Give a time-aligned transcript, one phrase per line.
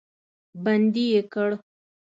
[0.63, 1.49] بندي یې کړ.